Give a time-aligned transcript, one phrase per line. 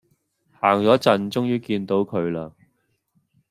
[0.59, 2.53] 行左陣終於見到佢啦